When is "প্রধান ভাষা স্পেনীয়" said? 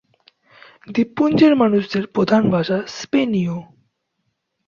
2.07-3.57